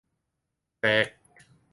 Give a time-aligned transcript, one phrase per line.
[0.79, 1.07] แสก